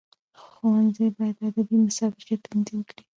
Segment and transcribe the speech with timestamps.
[0.43, 3.03] ښوونځي باید ادبي مسابقي تنظیم کړي.